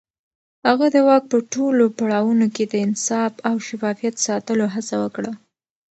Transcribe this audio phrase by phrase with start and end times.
[0.67, 5.31] هغه د واک په ټولو پړاوونو کې د انصاف او شفافيت ساتلو هڅه وکړه.